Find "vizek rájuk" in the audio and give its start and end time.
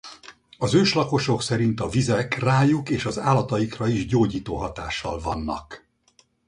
1.89-2.89